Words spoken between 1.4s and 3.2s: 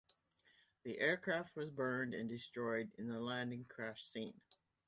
was burned and destroyed in the